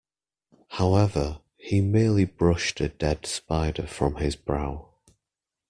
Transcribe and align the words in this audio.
However, 0.69 1.41
he 1.57 1.79
merely 1.79 2.25
brushed 2.25 2.81
a 2.81 2.89
dead 2.89 3.27
spider 3.27 3.85
from 3.85 4.15
his 4.15 4.35
brow. 4.35 4.89